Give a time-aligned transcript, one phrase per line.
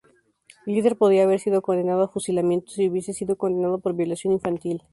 [0.65, 4.81] Glitter podía haber sido condenado a fusilamiento si hubiese sido condenado por violación infantil.